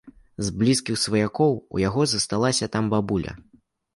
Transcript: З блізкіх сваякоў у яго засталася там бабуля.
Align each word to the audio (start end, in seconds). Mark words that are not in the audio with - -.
З 0.45 0.53
блізкіх 0.61 0.97
сваякоў 1.01 1.53
у 1.77 1.83
яго 1.83 2.07
засталася 2.13 2.69
там 2.77 2.91
бабуля. 2.97 3.37